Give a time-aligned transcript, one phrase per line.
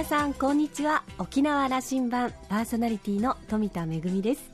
[0.00, 1.02] 皆さんこんにちは。
[1.18, 4.50] 沖縄羅針盤パーソナリティの富田恵です。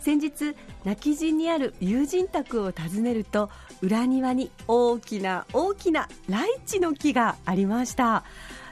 [0.00, 3.50] 先日泣き陣にある友人宅を訪ねると
[3.82, 8.24] 裏庭に大きな大きなライチの木がありました。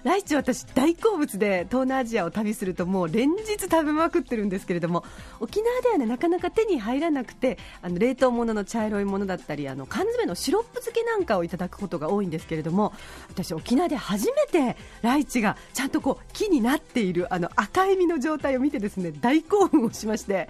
[0.04, 5.04] ライチ私大好物で東南アジアを旅するともう連日食べまくってるんですけれども
[5.40, 12.92] 沖縄ではねなかなか手に入らなくてあの冷凍物の茶色いものだったりあの缶詰のシロップ漬けなんかをいただくことが多いんですけれども
[13.28, 20.48] 私沖縄で初めてライチがちゃんとこう木になっているあの赤い実の状態を見てですね大興奮をしまして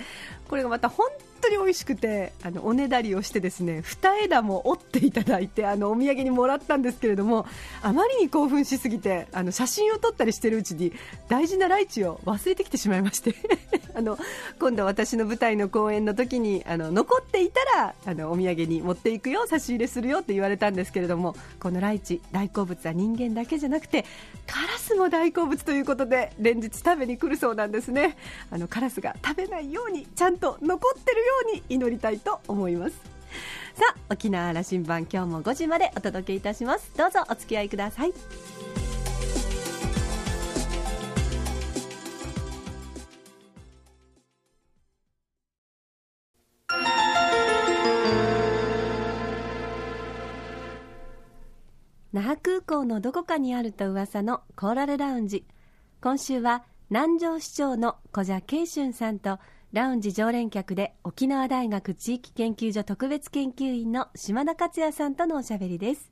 [0.48, 1.08] これがまた本
[1.48, 7.46] 当に美味しくてあのおねだりをしてですね二枝も折っていただいてあのお土産にもらったんですけれども
[7.82, 10.92] あまりに興奮しすぎてあの写真を撮ったりしているうちに
[11.28, 13.34] 大事なライチを忘れてきてしまいまして
[13.94, 14.18] あの
[14.60, 24.04] 今度私の舞台の公演の時にあの残っていたらあのお土産に持っていくよ差し入れするよって言われたんですけれどもこのライチ大好物は人間だけじゃなくて
[24.46, 28.16] カラスも大好物ということで連日食べに来るそうなんですね。
[28.50, 32.96] あのカラスが食べないようにちゃんと残ってるように祈りたいと思います。
[33.74, 36.90] さあ沖縄羅針盤今日も5時までお届けいたします。
[36.96, 38.12] どうぞお付き合いください。
[52.10, 55.46] 那覇空港のどこかにあると噂のコーラルラウンジ。
[56.00, 59.38] 今週は南城市長の小謝慶春さんと
[59.74, 66.10] ラウンジ常連客で沖縄大学地域研究所特別研究員の島田克也さんとのおしゃべりです。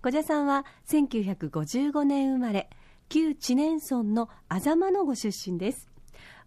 [0.00, 2.70] 小謝さんは1955年生まれ
[3.08, 5.88] 旧知念村のあざまのご出身です。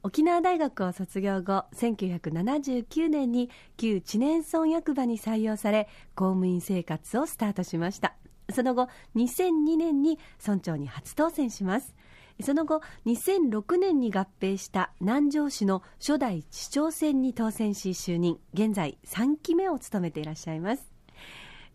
[0.04, 8.16] 沖縄大学を卒業後1979年に旧知念村役場に採用され公務員生活をスタートしました。
[8.54, 11.94] その後2002年に村長に初当選します。
[12.42, 18.40] その後2006年に合併した南城市の初代市長選に当選し就任。
[18.54, 20.92] 現在3期目を務めていらっしゃいます。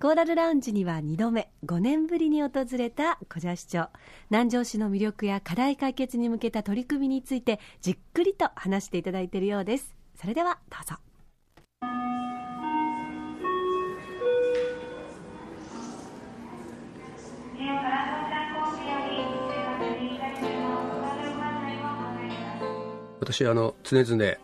[0.01, 1.51] コーラルラウンジには2度目。
[1.67, 3.91] 5年ぶりに訪れた小謝市長。
[4.31, 9.95] 南城市の魅力や課題解決に向けた取り組みについてじっくりと話していただいているようです。
[10.15, 10.97] それではどうぞ。
[23.21, 24.35] 私あの常々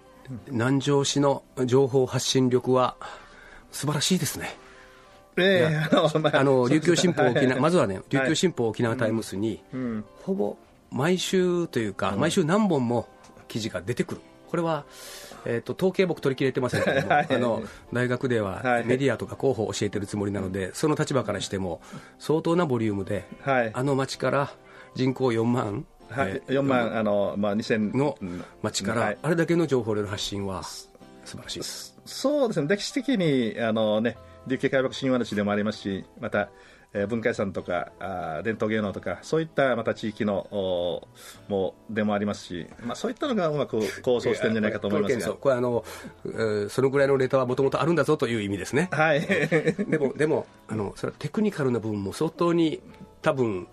[0.48, 2.96] 南城市の情報発信力は
[3.72, 4.56] 素晴らしいですね。
[5.38, 9.62] ええあの琉球新報沖縄、まずはね、琉球新報沖縄タイムスに、
[10.22, 10.56] ほぼ
[10.90, 13.06] 毎週というか、毎週何本も
[13.48, 14.20] 記事が出てくる、
[14.50, 14.84] これは、
[15.44, 17.62] えーと、統計僕取り切れてませんけども、 あの
[17.92, 21.80] 大学ではメディアとか広報を教えてるつもりなので、その立場からしても
[22.18, 24.50] 相当なボリュームで、あの町から
[24.94, 28.16] 人口4万はい、4万あの、まあ、2000の
[28.62, 30.88] 町から、あれだけの情報量の発信は素
[31.24, 31.60] 晴らしい
[32.04, 36.48] そうですね、歴史的にあの、ね、琉球海幕神話の地でもありますし、また、
[36.92, 41.08] えー、文化遺産とかあ伝統芸能とか、そういったまた地域のお
[41.48, 45.34] もでもありますし、まあ、そういったのがうまく構想してるんじゃないかと思いますが。
[45.34, 45.84] これあの、
[46.24, 48.88] えー、そのぐらいのネタはもともとあるんだぞという意味ですね。
[48.92, 52.80] はい、でも、でもあのそれはテクニカルな部分も相当に
[53.20, 53.66] 多分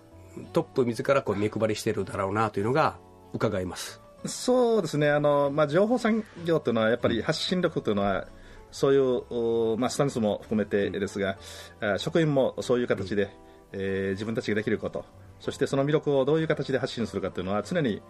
[0.52, 2.98] トップ自らこう目配りしてるだろうなというのが
[3.34, 4.02] 伺います。
[4.26, 5.10] そうですね。
[5.10, 8.28] あの、まあ、情報産業というのはやっぱり発信力というのは、
[8.72, 11.38] そういう、まあ、スタンスも含めてですが、
[11.80, 13.30] うん、職員もそういう形で、
[13.72, 15.06] えー、自分たちができること
[15.40, 18.02] そしてその魅力をどういう形で発信するかというのは常に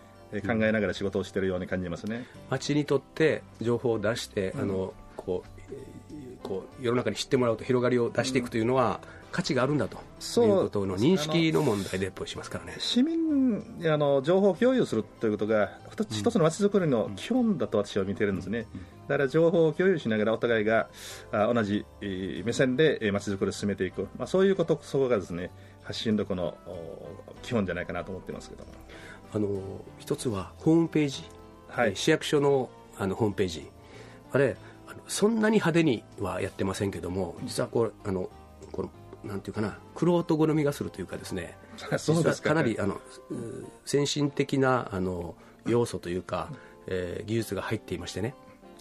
[0.46, 2.26] 考えながら仕事をしているように感じますね。
[2.50, 10.00] 町にとって情報を出して、うん、あのこうこう世の中に知ってもらうと広がりを出していくというのは、うん価値があるんだとい
[10.46, 12.76] うことの認識の問題でしますからね。
[12.78, 18.68] 市民あの情報共有するということが一つの街づくりの基本だと私は見てるんですね、
[19.08, 20.88] だから情報を共有しながらお互いが
[21.32, 25.50] 同じ目線で街づくりを進めていく、まあ、そういうことそこがですね
[25.84, 26.56] 発信力の
[27.42, 28.64] 基本じゃないかなと思ってますけど
[29.34, 29.48] あの
[29.98, 31.24] 一つはホームページ、
[31.70, 32.70] はい、市役所の
[33.00, 33.72] あのホームページ。
[34.32, 34.56] あれ
[35.08, 38.30] そんなに派手にはやってませんけども実はこれあの
[39.24, 41.58] なんていうかな、くろ好みがするというかですね、
[41.98, 42.54] そうですか。
[42.54, 43.00] なりあの
[43.86, 45.36] 先進的なあの
[45.66, 46.50] 要素というか、
[46.88, 48.36] えー、技術が入っていましてね、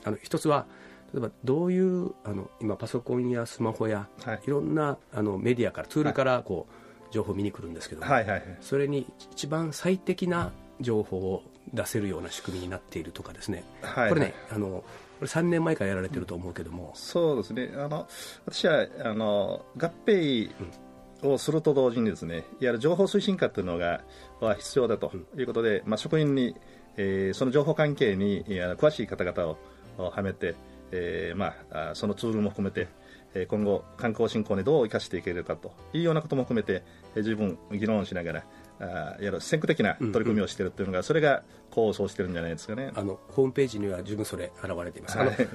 [0.05, 0.67] あの一つは、
[1.13, 11.43] 例えばどういうあの今、パソコンやスマホや、はい、いろんなあのメディアから、ツールからこう、はい、情報を見に来るんですけど、はいはいはい、それに一番最適な情報を
[11.73, 14.85] 出せるような仕組みになっているとかですね、はいはい、これねあのこ
[15.23, 17.71] れ3年前からやられてると思うけども、そうですね。
[17.77, 18.07] あの
[18.47, 20.51] 私はあの合併
[21.23, 24.03] をすると同時にですねいわゆる情報推進課というのが
[24.41, 26.57] は必要だということで、まあ、職員に、
[26.97, 29.57] えー、その情報関係に詳しい方々
[29.99, 30.55] をはめて、
[30.91, 32.89] えーまあ、そのツールも含めて
[33.47, 36.83] 今後、観光振興にどう生かしていけるかというようなことも含めて
[37.23, 38.45] 十分議論しながら
[38.83, 42.91] あやる先駆的な取り組みをしているというのが、うんうん、それが功を奏してるんじゃないですかね。
[42.95, 45.49] あのホームページには十分それ現れています、はい、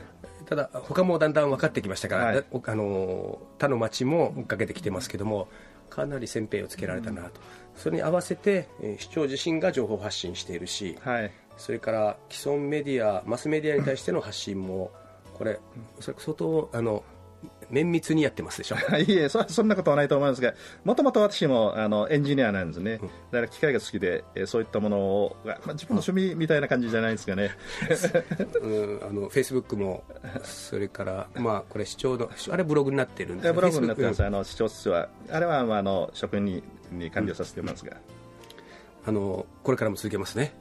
[0.46, 5.50] ただ他もだんだん分かってきましたから、はい、あの他の町も追っかけてきてますけども
[5.90, 7.42] かなり先兵をつけられたなと、
[7.76, 14.92] それに合わせて、えー、市長自身が情報発信しているし、はい、それから既存メディアマスメディアに対しての発信も
[15.34, 15.60] これ
[15.98, 17.04] おそらく相当あの
[17.70, 18.78] 綿密にやってますでしょ。
[18.98, 20.54] いえそ、そんなことはないと思いますが、
[20.86, 22.98] もともと私もあのエンジニアなんですね、
[23.32, 27.52] だから機械が好きで、えそういったものを、まあ、自分の趣味みたいな感じじゃないですかね。
[28.62, 30.04] うん、あのフェイスブックも、
[30.44, 37.98] それから、まあ、これ、市長の、あれ、ブログになってるんですブログになってます、あの市長室は、あれは、まあ、あの職員にに管理をさせてますが、
[39.04, 40.54] うん、あの、これからも続けますね。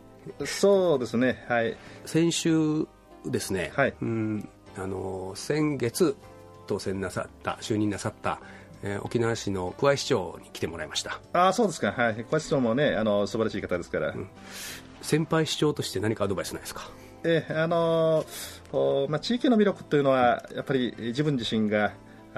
[0.45, 2.87] そうですね、はい、先週
[3.25, 6.17] ですね、はい、うんあの先月
[6.67, 8.41] 当選なさった就任なさった、
[8.83, 14.29] えー、沖縄市の桑井市長に来てもらいましたあそうですか、はい、桑井市長もねあの素晴らしい方ですから、うん、
[15.03, 16.91] 先輩市長として何かアドバイスないですか
[17.25, 18.25] えあの
[19.09, 21.93] まあ、地域の魅力というのはやっぱり自分自身が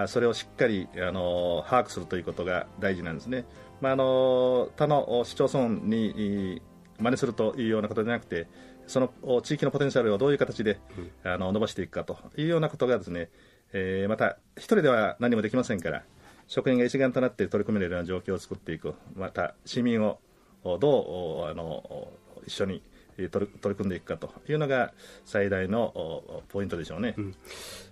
[0.07, 3.45] それをしっかりあの把握するということが大事なんですね、
[3.81, 6.63] まあ、あの他の市町村に
[7.01, 8.47] 真似するというようなことじゃなくて
[8.87, 10.81] その地域のポテンシャルをどういう形で、
[11.23, 13.29] あの伸ばしていくかというようなことがですね
[13.73, 16.03] えー、また一人では何もできませんから
[16.47, 20.19] 職員が一丸となって取り組めるような状況を作っていくまた市民を
[20.65, 22.09] どうあの
[22.47, 22.83] 一緒に
[23.17, 24.93] 取り取り組んでいくかというのが
[25.25, 27.15] 最大のポイントでしょうね。
[27.19, 27.35] うん、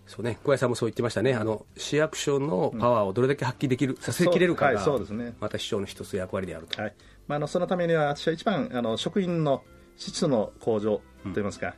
[0.07, 0.39] そうね。
[0.45, 6.95] 小谷さんもそう言ってましたね、あの市役所のパワーをどれだけ発揮できる、うん、させきれるかが、そうですね、また市長の一つ役割であると、はい。
[7.27, 9.65] まあ、あのそのためには、私は一番あの職員の
[9.97, 11.01] 質の向上
[11.35, 11.75] といいますか、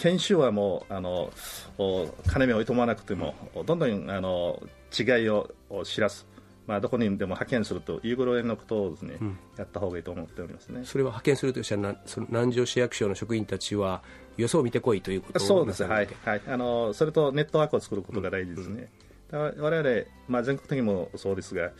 [0.00, 1.30] 研修はもうあの
[2.26, 3.34] 金目をいとまなくても
[3.66, 4.62] どんどんあの
[4.98, 5.50] 違いを
[5.84, 6.26] 知らす、
[6.66, 10.80] まあ、どこにでも派遣するというぐらいのことをですね、うん、やった方がいいと思っておりますね。
[10.84, 14.02] それは派遣するとしたらその南城市役所の職員たちは
[14.38, 15.84] よそを見てこいということそうです。
[15.84, 18.90] はい、はい、あのそれとネットワークを作ることが大事ですね、
[19.32, 21.72] うん、我々、まあ、全国的にもそうですが、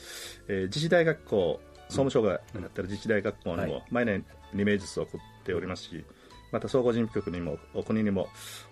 [0.48, 4.24] えー、自治大学校総務省がやってる自治大学校にも毎年
[4.54, 6.04] 2名ずつ送っておりますし、うん
[6.52, 8.28] また総合事務局にも国にも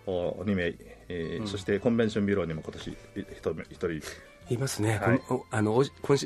[0.06, 0.74] 2名、
[1.08, 5.20] えー、うん、そしてコンベンションビューローにも今年1人いますね、はい、
[5.50, 5.84] あの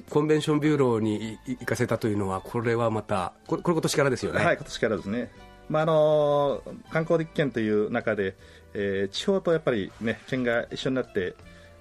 [0.08, 4.44] コンベンションビューローに行かせたというのは、これはまた、これこれ今年からですよね。
[4.44, 5.30] はい、今年からですね。
[5.68, 8.36] まああの観光立県という中で、
[8.74, 11.34] えー、地方とやっぱり、ね、県が一緒になって、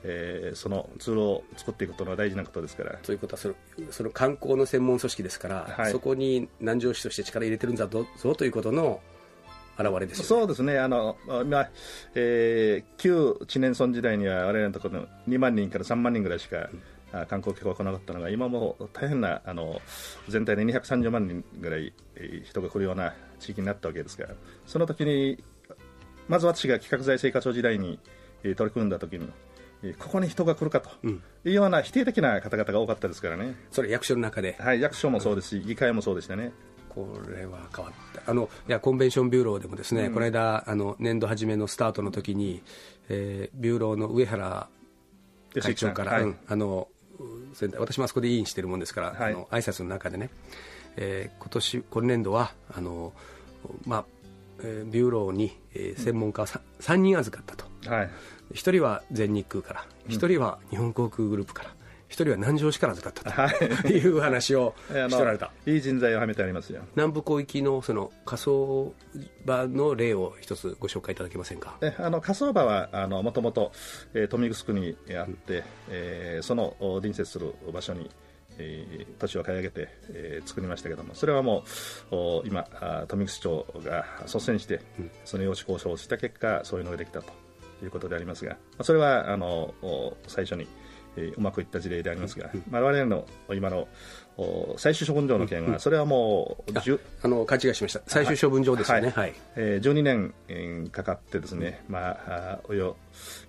[0.04, 2.98] えー、そのツールを作っていくというのは大事なことですから。
[3.04, 3.56] ということはその、
[3.92, 9.00] その観光の専門組織ですから、はい、そこに南城市として力入れてるんだぞということの
[9.78, 11.70] 現れです、ね、そうですね、あのまあ
[12.16, 16.70] えー、旧知念村時代には我々のところの2万人から3万人ぐらいしか、
[17.14, 19.82] うん、観光客が来なかったのが、今も大変なあの
[20.28, 21.94] 全体で230万人ぐらい
[22.44, 24.30] 人が来るような地域になったわけですから、
[24.66, 25.44] その時に、
[26.28, 28.00] まず私が企画財政課長時代に
[28.44, 29.28] 取り組んだ時に、
[29.98, 36.52] ここに人が来るかというような否定的な方々が多かったですからね、それ役所の中で、はい、役所もそうですし、議会もそうでしたね。
[36.94, 38.32] これは変わった。
[38.32, 42.62] あのいやコンベンションビューローでもですね、うん、この間あの年度初めのスタートの時に、
[43.10, 44.68] えー、ビューローの上原
[45.60, 46.88] 会長から、はい、うん、あの
[47.80, 50.30] 私もあそこで委員してるもんですから、はい、あの挨拶の中でね、
[50.98, 53.14] えー、今年今年度はあの、
[53.86, 54.06] まあ
[54.60, 58.10] えー、ビューローに、えー、専門家を 3,、うん、3人預かったと、はい、
[58.54, 61.70] 1人は全日空から1人は日本航空グループから、
[62.12, 63.24] 一人は南城市からだった
[63.82, 64.08] とい。
[64.08, 65.52] う話をしてられた。
[65.66, 66.82] いい人材をはめてありますよ。
[66.96, 68.94] 南部広域のその火葬
[69.46, 71.78] 場の例を一つご紹介いただけませんか？
[71.82, 73.72] えあの火葬場はあのもともと、
[74.14, 78.10] えー、豊見城にあって、うん、えー、その隣接する場所に
[78.58, 81.64] えー、土地を買い上げて、えー、作りましたけどもそれはも
[82.12, 82.68] う今
[83.08, 87.32] 富城町が率先して、うん、その用紙交渉をした結果そういうのができたと
[87.82, 89.74] いうことでありますがそれはあの
[90.28, 90.68] 最初に
[91.18, 93.88] えー、うまくいった事例でありますが、まあ、我々の今の
[94.78, 96.72] 最終処分場の件は、それはもう、
[97.22, 99.12] あの勘違いしました、最終処分場ですよね、はい。
[99.14, 99.34] はい。
[99.56, 102.96] えー、12年、えー、かかってですね、まあ、およ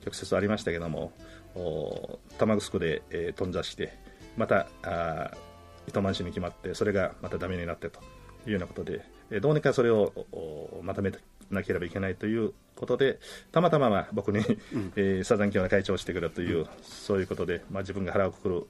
[0.04, 1.12] 曲折ありましたけども、
[2.38, 3.96] 玉城で、えー、頓挫して、
[4.36, 5.30] またあ
[5.86, 8.00] 糸満市に決まって、それがまたダメになってと
[8.46, 10.12] いうようなことで、えー、どうにかそれを
[10.82, 11.18] まとめて
[11.54, 13.18] なければいけないということで、
[13.52, 18.66] たまたままあ僕に、うん、えー、サザン教の会長をしてくれという、うん、そういうことで、まあ、自分が腹をくくる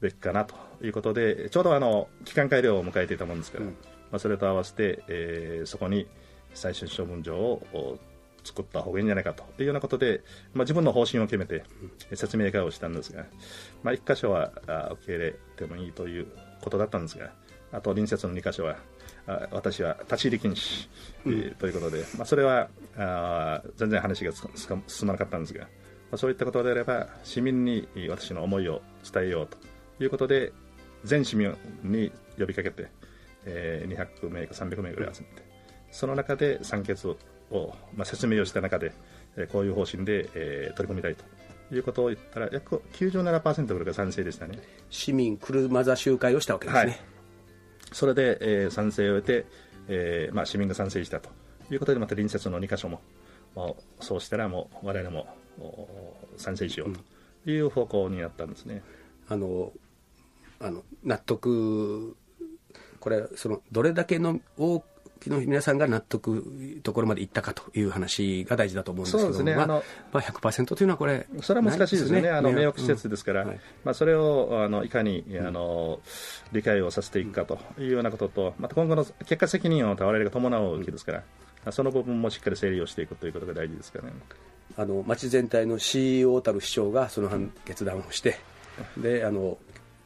[0.00, 3.76] べきかなということで、ちょうどあの期間改良を迎えていたもんですから、うん、ま
[4.16, 6.06] あ、それと合わせて、えー、そこに
[6.54, 7.98] 最終処分場を
[8.44, 10.22] 作った方がいいんじゃないかというようなことで、
[10.54, 11.64] まあ、自分の方針を決めて
[12.14, 13.26] 説明会をしたんですが、
[13.82, 14.52] まあ、1箇所は
[14.92, 16.26] 受け入れてもいいという
[16.62, 17.32] ことだったんですが、
[17.72, 18.76] あと隣接の2箇所は、
[19.50, 20.88] 私は立ち入り禁止、
[21.24, 25.68] うん、ということで、まあ、それはあ全然話が進まなかったんですが、ま
[26.12, 28.82] あ、そういったことであれば市民に私の思いを
[29.12, 29.58] 伝えようと
[30.02, 30.52] いうことで
[31.04, 32.88] 全市民に呼びかけて、
[33.44, 35.42] えー、200名か300名ぐらい集めて
[35.90, 37.06] その中で酸欠
[37.50, 38.92] を、まあ、説明をした中で、
[39.36, 41.24] えー、こういう方針で、えー、取り組みたいと
[41.74, 44.58] いうことを言ったら約97%ぐらいが賛成でしたね。
[44.90, 47.00] 市民車座集会をしたわけですね、はい、
[47.92, 49.46] それで、えー、賛成を得て、
[49.88, 51.30] えーまあ、市民が賛成したと。
[51.70, 53.00] いうことでまた隣接の2か所も
[53.54, 55.26] もうそうしたらもう我々も
[56.36, 57.00] 賛成しようと。
[57.50, 58.82] いう方向になったんですね。
[59.28, 59.72] あの
[60.58, 62.16] あの納得
[62.98, 64.84] これそのどれだけの多
[65.28, 69.82] の皆さんが納得ところまでいったかという話が大事だと思うんですけどそうですね、まあま
[70.14, 72.30] あ、100%というのはこれそれは難しいですね、ね。
[72.30, 73.48] あの迷惑施設ですから、うん。
[73.48, 81.22] はい、まあ、それをあのいかにあの、うん、理解をさせていくかというようなことと、また今後の結果責任を我々が伴うわけですから、
[81.66, 84.12] うん、その部分もしっかり整理をしていくということが大事ですからね。
[84.76, 88.38] あの町全体の CEO たる市長がその判決断をして、
[88.96, 89.58] であの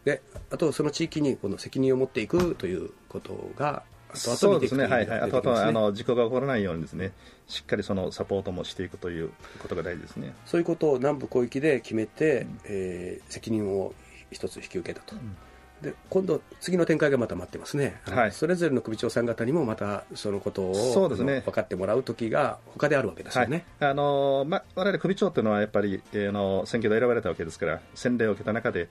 [0.04, 3.82] であとその地域にこの責任を持っていくということが
[4.14, 7.12] そうですね、はいはい、あとあの事故が起こらないようにですね、
[7.46, 10.34] しっかりそのサポートもしていくということが大事ですね。
[10.46, 13.94] そういうことを南部広域で決めて、うん、えー、責任を
[14.30, 15.16] 一つ引き受けたと。
[15.16, 15.36] うん
[15.84, 28.88] で今度、次の展開がまた待ってますね、はい、それぞれの首長さん方にもまたそのことをそうです、ね、分かってもらう時が他であるわけですよね、はい、あのま、我々首長というのはやっぱり、えー、の選挙で選ばれたわけですから、洗礼を受けた中で、えー、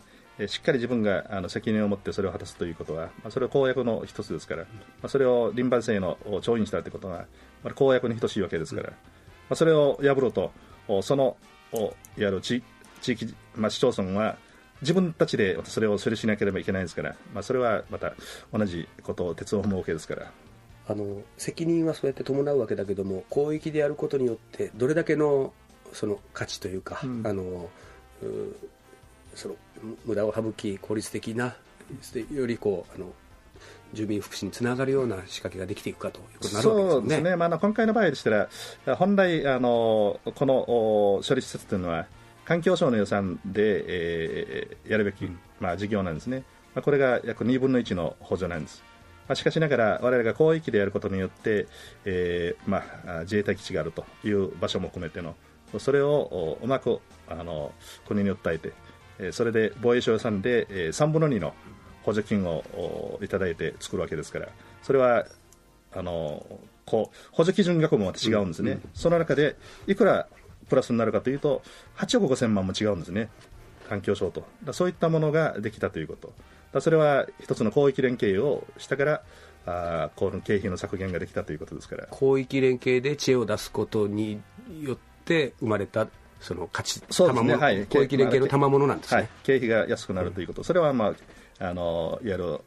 [0.48, 4.68] しっかり自分があの責任を持ってそれを果たすということは、まあ、それは公約の一つですから、ま
[5.04, 7.26] あ、それを輪番制の調印したということは、
[7.64, 8.96] まあ、公約に等しいわけですから、ま
[9.52, 10.52] あ、それを破ろうと、
[11.04, 11.38] その
[12.18, 12.64] やる地
[13.02, 14.38] 地域、まあ、市町村は、
[14.82, 18.14] 自分たちでそれを処理しなければいけないですから、まあ、それはまた
[18.52, 20.32] 同じことを鉄を踏むわけですから。
[20.86, 25.54] あの責任はそうやって伴うわけだけども広域でやることによってどれだけの
[25.94, 27.70] その価値というか、うん、あの
[29.36, 29.56] その
[30.06, 31.56] 無駄を省き効率的な
[32.32, 33.14] よりこうあの
[33.94, 36.92] 住民福祉につながるような仕掛けができていくかということになるわけですね。
[36.92, 37.36] そうですね。
[37.36, 40.66] まあ、今回の場合でしたら、本来、あの、この
[41.28, 42.08] 処理施設というのは、
[42.46, 46.44] 環境省の予算で、えー、やるべき、まあ、事業なんですね、
[46.76, 48.84] まあ、これが約2分の1の補助なんです。
[49.28, 51.68] まあ、しかしながら、我々が広域でやることによって、
[52.06, 55.36] えーまあ、自衛隊基地があるという場所も含めての、
[55.80, 57.72] それをうまくあの
[58.08, 58.74] 国に訴えて、
[59.20, 61.54] えそれで防衛省予算で、えー、3分の2の
[62.04, 64.50] 補助金をいただいて作るわけですから、
[64.82, 65.26] それは
[65.94, 66.46] あの
[66.86, 69.56] こう補助基準額もまた違うんですね、うんうん、その中で
[69.88, 70.28] いくら
[70.68, 71.62] プラスになるかというと
[71.98, 73.30] 8億5000万も違うんですね。
[73.88, 74.46] 環境省と。
[74.72, 76.34] そういったものができたということ。
[76.72, 79.24] だそれは一つの広域連携をしたから
[79.66, 82.08] あこの経費の削減ができたということですから。
[82.12, 84.42] 広域連携で知恵を出すことに
[84.82, 86.08] よって生まれた
[86.44, 91.16] その価値そうですね、はい、広域連携の賜物なんですね、はい、経費が安くなるということ、うん、それは、ま
[91.60, 92.60] あ、あのいわゆる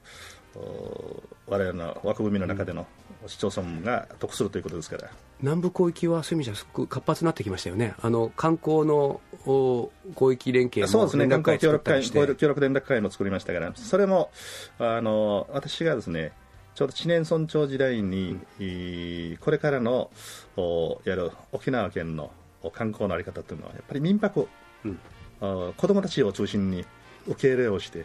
[1.47, 2.87] 我々の枠組みの中での
[3.27, 5.11] 市町村が得するということですから。
[5.43, 9.91] 南部広域はそういう意味じゃすごく活発になってきましたよね、あの観光の広
[10.33, 14.31] 域連携そうですね、観光協力会協力連絡会も作りましたから、それも
[14.79, 16.33] あの私がですね
[16.75, 18.65] ちょうど知念村長時代に、う
[19.35, 20.11] ん、これからの
[21.05, 22.31] やる沖縄県の
[22.71, 24.49] 観光の在り方というのは、やっぱり民泊、
[24.85, 24.99] うん、
[25.41, 26.85] 子どもたちを中心に
[27.27, 28.05] 受け入れをして、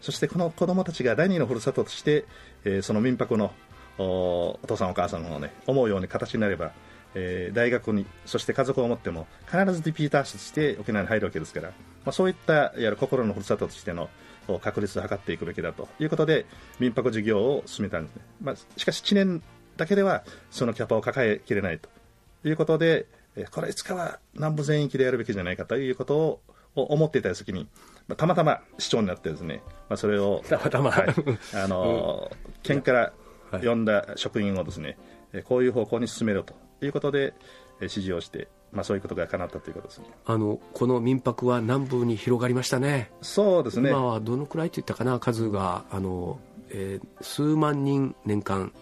[0.00, 2.24] そしてこの子どもたちが第二のふるさととして、
[2.64, 3.52] えー、その民泊の
[3.98, 6.72] お父さんお母さんの、ね、思うように形になれば、
[7.14, 11.74] えー、大学にそして家族を持っても必ずリピーターとして沖縄に入るわけですから、ま
[12.06, 14.08] あ、そういったいわゆる心のふるさととしての
[14.60, 16.46] 確立を図っていくべきだということで
[16.80, 19.42] 民泊事業を進めたんですね、まあ、しかし知念
[19.76, 21.88] だけではそのキャパを抱えきれないと
[22.44, 23.06] いうことで
[23.50, 26.40] これいつかは南部全域でやるべきじゃないかということを
[26.74, 27.68] 思っていた時に、
[28.08, 31.14] まあ、たまたま市長になってですね、まあ、それをたまたま、はい、
[31.54, 32.30] あの、
[32.62, 33.12] 県から
[33.62, 34.98] 呼んだ職員をですね、
[35.44, 37.34] こういう方向に進めろということで
[37.80, 43.90] 指示をして、まあ、そういうことが叶ったということです、ね、あのこの民泊は南部に広がりましたね、そうですね。
[43.90, 46.38] 今はどのくらいといったかな、数があの、
[46.70, 48.72] えー、数万人年間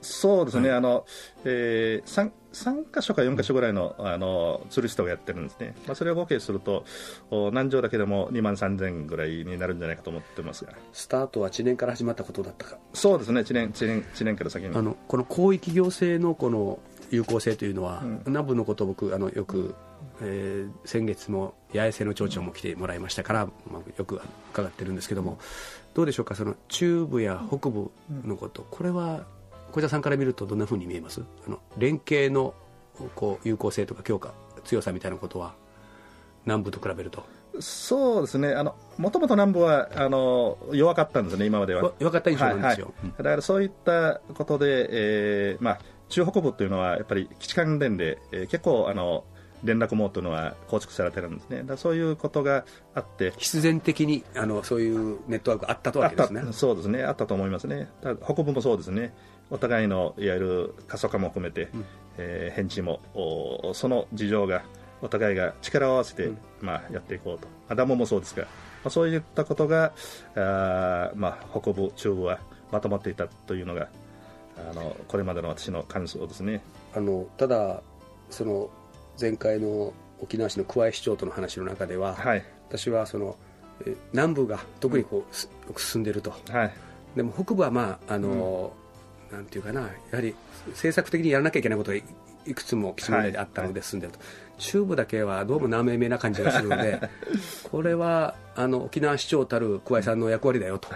[0.00, 1.04] そうですね、はい、あの
[1.44, 6.84] えー、3, 3か所か4か所ぐらいのあのツーリストがやってるんですね、まあ、それを合計すると、
[7.30, 10.72] 南城だけでも2万3000ぐらいになるんじゃないかと思ってますが。
[10.92, 12.78] スタートは知念から始まったことだったか。
[12.94, 14.76] そうですね、知念知念知念から先に。
[14.76, 16.78] あのこの広域行政のこの
[17.10, 19.74] 有効性というのは、うん、南部のことを僕あのよく、
[20.20, 24.20] えー、先月も八重瀬の町長も来てもらいましたから、まあ、よく
[24.52, 25.38] 伺ってるんですけども、
[25.94, 27.90] どうでしょうか、その中部や北部
[28.24, 29.24] のこと、これは
[29.72, 31.22] 小田さんから見るとどんなふうに見えます？
[31.46, 32.54] あの連携の
[33.14, 34.34] こう有効性とか強化
[34.64, 35.54] 強さみたいなことは
[36.46, 37.24] 南部と比べると。
[37.60, 38.54] そうですね、
[38.98, 41.92] もともと南部はあの弱かったんですね、今までは。
[41.98, 49.24] 弱かった印象なんですよ、はいはい、だからそういったことで、えーまあ、中北部というのはやっぱり基地関連で、えー、結構あの
[49.64, 53.32] 連絡網というのは構築されてるんですね、だそういうことがあって。
[53.38, 56.42] 必然的にあのそういうネットワークがあったとわけですね。
[56.52, 57.88] そうですね、あったと思いますね、
[58.24, 59.16] 北部もそうですね、
[59.50, 61.84] お互いのいわゆる過疎化も含めて、うん、
[62.18, 63.00] えー、返事も
[63.74, 64.62] その事情が
[65.00, 68.48] お互いが力を合わせて、うん、まあ、やっていこうと、アダモもそうですが、ま
[68.84, 69.92] あ、そういったことが
[70.34, 72.40] あ、まあ、北部、中部は
[72.70, 73.88] まとまっていたというのが
[74.70, 76.60] あのこれまでの私の感想ですね。
[76.94, 77.82] あのただ
[78.30, 78.70] その
[79.20, 83.36] 前回の沖縄市の桑江市長との話の中では、はい、私はその
[84.12, 85.24] 南部が特にこ
[85.68, 86.72] う、うん、進んでいると、はい、
[87.14, 88.87] でも北部はまああの、うん、
[89.32, 90.34] なんていうかなやはり
[90.68, 97.00] 政策的にやらなきゃいけないことがいくつも基礎問題であったので進んでいると、はい中部だけはどうも生めな感じがするので
[97.70, 100.88] これはあの沖縄市長たる桑井さんの役割だよと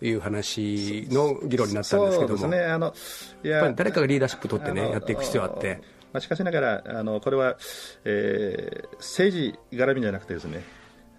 [0.00, 0.12] い。
[0.12, 2.94] う話の議論になったんですけども、ね、あの
[3.42, 6.00] やっぱり誰かがリーダーシップ取ってねやっていく必要あって。
[6.12, 7.56] まあ、しかしながらあのこれは、
[8.04, 10.64] えー、政治絡みじゃなくてですね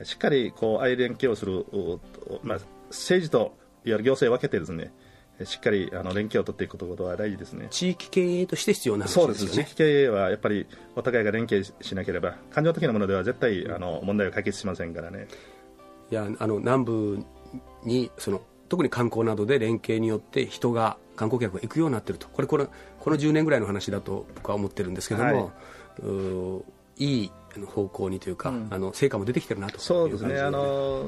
[0.03, 1.65] しっかりこう相連携をする、
[2.43, 2.59] まあ、
[2.89, 3.53] 政治といわ
[3.85, 4.91] ゆる行政を分けてですね
[5.45, 7.67] しっかりあの連携を取っていくことは大事ですね。
[7.69, 9.33] 地域経営として必要な話ですよね。
[9.35, 9.55] そうです。
[9.55, 15.27] 地域経営はやっぱりお互いが連携しなければ感情的なものでは絶対あの問題を解決しませんからね。
[16.11, 17.25] いやあの南部
[17.83, 22.27] にその特に観光などで連携によって人が観光客が行くようになっていると。
[22.29, 22.67] これこの
[22.99, 25.51] この10年ぐらいの話だと僕は思ってるんですけども、
[26.01, 26.61] は
[26.97, 27.31] い、いい
[27.67, 31.05] 方向にというか、うん、あの成果も出てきてるなとそうですね、あの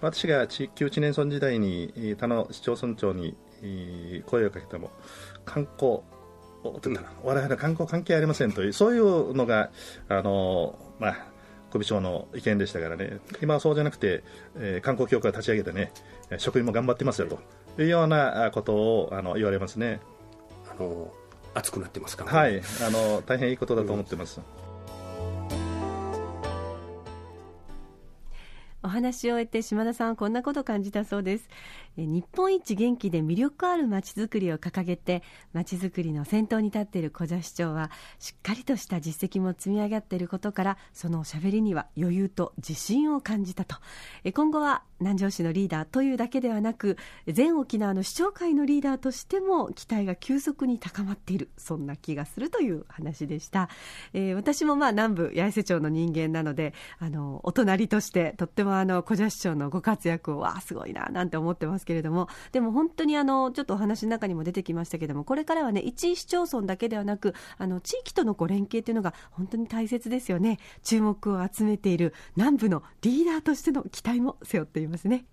[0.00, 3.36] 私が旧知念村時代に他の市町村長に
[4.26, 4.90] 声をかけても
[5.44, 6.00] 観光
[7.22, 9.70] 我々観光関係ありませんというそういうのが
[10.08, 11.16] あの、まあ、
[11.70, 13.18] 首長の意見でしたからね。
[13.42, 14.24] 今はそうじゃなくて、
[14.56, 15.92] えー、観光協会を立ち上げてね
[16.38, 17.38] 職員も頑張ってますよと
[17.82, 20.00] いうようなことをあの言われますね。
[20.70, 21.12] あの
[21.52, 22.62] 熱くなってますか、ね、はい。
[22.84, 24.63] あの大変いいことだと思ってます、うん
[28.84, 31.48] お話を終えて島田さんはこんなことを感じたそうです。
[31.96, 43.76] 日本一元気で魅力あるまちづくりを掲げてまちづくりの先頭に立っている小座市長はしっかりとした実績も積み上がっていることからそのおしゃべりには余裕と自信を感じたと。
[44.34, 46.96] 今後は南城市のリーダーというだけではなく
[47.28, 53.68] 全沖縄の市長会のリーダーとしても期待が急速に高まっているそんな気がするという話でした、
[54.14, 70.58] えー、私もまあ南部八重瀬町の人間なのであのお隣としてとってもあの小社市長のご活躍をわあすごいななんて思ってますけれどもでも本当にあのちょっとお話の中にも出てきましたけれどもこれからはね一市町村だけではなくあの地域とのこう連携というのが本当に大切ですよね。
[70.82, 74.93] 注目を集めている南部のリーダーとしての期待も背負っています。
[75.04, 75.26] ね。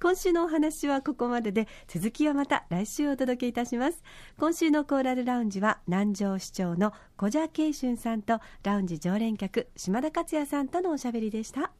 [0.00, 4.02] 今週のお話はここまでで続きはまた来週お届けいたします。
[4.38, 11.72] 今週のコーラルラウンジは南城市長の小蛇慶春さんとラウンジ常連客島田克也さんとのおしゃべりでした。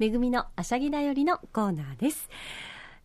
[0.00, 2.30] めぐみのあしゃぎだよりのコーナーです、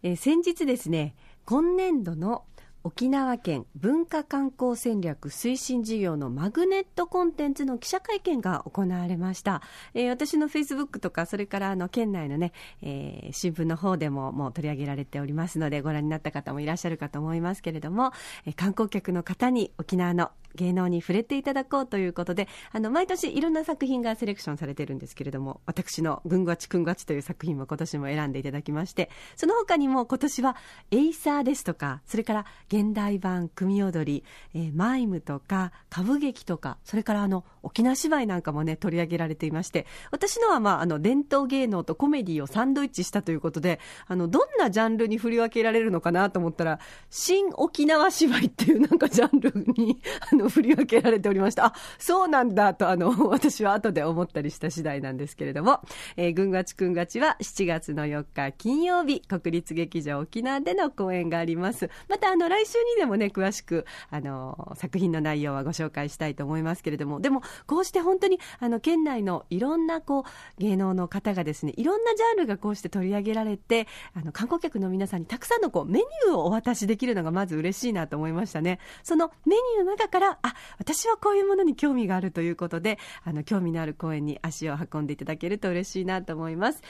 [0.02, 1.14] えー、先日ですね
[1.44, 2.46] 今年度の
[2.86, 9.64] 沖縄県文化観光戦略推進事業のマグネットコンテンツの記者会見が行われました、
[9.96, 12.52] えー、私のフェイスブックとかそれからあの県内のね、
[12.84, 18.12] えー、新聞の方でももう取り上げられておりますのでご覧になった方もいらっしゃるかと思いますけれども、
[18.46, 30.56] えー、観光客の方に沖縄の芸能に触れていただこうということであの毎年いろんな作品がセレクションされてるんですけれども私の「ぐんぐわちくんぐわち」という作品も今年も選んでいただきましてその他にも今年は
[30.92, 51.66] エイサーですとかそれから現代版組踊り、えー、マイムとか歌舞劇とかそれからあの沖縄芝居なんかもね取り上げられていまして私のは、まあ、あの伝統芸能とコメディをサンドイッチしたということであのどんなジャンルに振り分けられるのかなと思ったら新沖縄芝居っていうなんかジャンルにあのく振り分けられておりました。
[51.66, 55.82] あ、そうなんだと、あの、 私は後で思ったりした次第なんですけれども、
[56.16, 61.90] えー、ぐんがちくんがちは7月の4日金曜日、国立劇場沖縄での公演があります。
[62.08, 70.24] また、あの、来週にでもね、詳しく、あの、作品の内容はご紹介したいと思いますけれども、でも、こうして本当に、あの、県内のいろんな、こう、
[70.60, 78.80] 芸能の方がですね、いろんなジャンルがこうして取り上げられて、あの、観光客の皆さんにたくさんのこう、メニューをお渡しできるのがまず嬉しいなと思いましたね。
[79.04, 86.82] そのメニューの中から、あ、私はこういうものに興味があるということで、あの、興味のある公園に足を運んでいただけると嬉しいなと思います。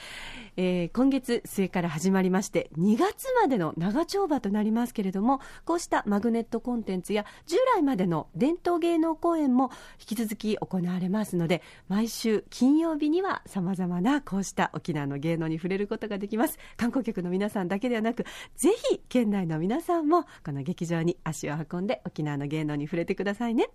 [0.56, 16.58] えー、今月末から始まりまして、2月までの長丁場となりますけれども、こうしたマグネットコンテンツや、従来までの伝統芸能公演も引き続き行われますので、毎週金曜日には様々なこうした沖縄の芸能に触れることができます。
[16.76, 18.24] 観光客の皆さんだけではなく、
[18.56, 23.68] ぜひ県内の皆さんもこの劇場に足を運んで沖縄の芸能に触れてくださいね。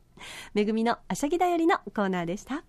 [0.54, 2.64] めぐみのあしゃぎだよりのコーナーでした。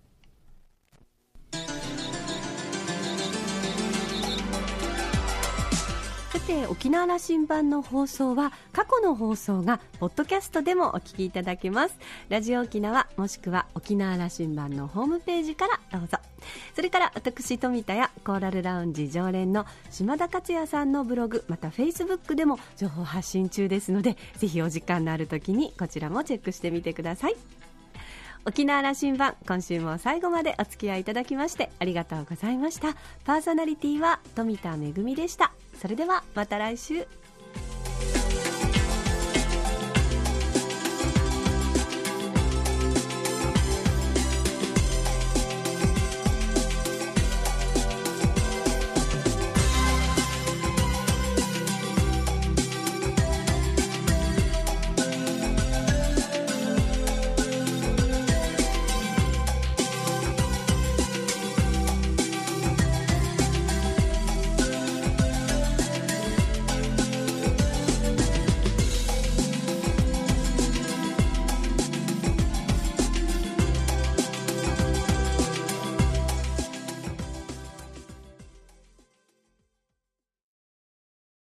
[6.31, 11.97] さて沖縄羅針盤の放送は過去の放送がポッドキャストでもお聞きいただけます
[12.29, 16.17] ラジオ沖縄もしくは沖縄羅針盤のホームページからどうぞ
[16.75, 27.35] それから私富田やコーラルラウンジ常連の島田克也さんのブログまたフェイスブックでも情報発信中ですのでぜひお時間のある時にこちらもチェックしてみてください。
[28.45, 32.93] 沖縄羅針盤今週も最後までお付き合いいただきましてありがとうございました。
[33.23, 35.53] パーソナリティは富田恵でした。
[35.79, 37.07] それではまた来週。